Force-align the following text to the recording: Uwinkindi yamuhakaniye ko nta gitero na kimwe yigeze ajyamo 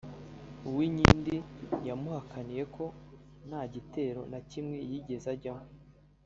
Uwinkindi 0.67 1.35
yamuhakaniye 1.87 2.63
ko 2.75 2.85
nta 3.47 3.61
gitero 3.73 4.21
na 4.31 4.39
kimwe 4.49 4.77
yigeze 4.89 5.27
ajyamo 5.35 5.67